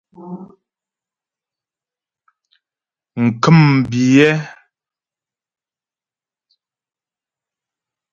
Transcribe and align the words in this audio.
Ŋkə̂mbiyɛ́. 3.23 4.31